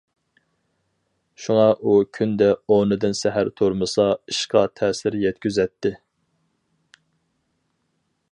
[1.43, 5.95] شۇڭا ئۇ كۈندە ئورنىدىن سەھەر تۇرمىسا، ئىشقا تەسىر يەتكۈزەتتى.